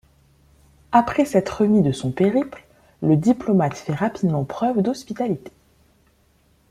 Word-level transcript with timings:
Après 0.91 1.25
s'être 1.25 1.61
remis 1.61 1.83
de 1.83 1.91
son 1.91 2.11
périple, 2.11 2.65
le 3.03 3.15
diplomate 3.15 3.77
fait 3.77 3.93
rapidement 3.93 4.43
preuve 4.45 4.81
d'hospitalité. 4.81 5.51